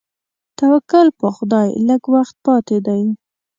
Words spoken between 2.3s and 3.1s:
پاتې دی.